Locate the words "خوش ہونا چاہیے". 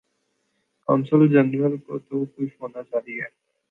2.25-3.21